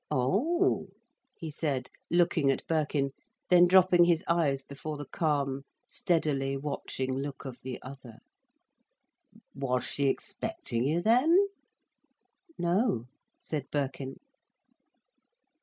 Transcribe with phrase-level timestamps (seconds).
[0.09, 0.87] "O oh?"
[1.37, 3.11] he said, looking at Birkin,
[3.51, 8.17] then dropping his eyes before the calm, steadily watching look of the other:
[9.53, 11.37] "Was she expecting you then?"
[12.57, 13.09] "No,"
[13.39, 14.15] said Birkin.